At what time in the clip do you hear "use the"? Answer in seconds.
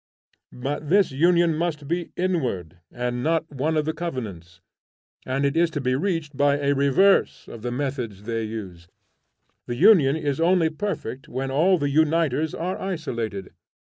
8.41-9.75